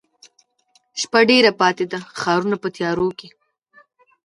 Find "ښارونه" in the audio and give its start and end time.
2.21-2.55